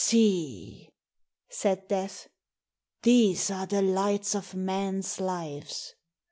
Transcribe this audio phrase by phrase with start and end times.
[0.03, 0.89] "See,"
[1.47, 2.27] said Death,
[3.03, 5.93] "these are the lights of men's lives.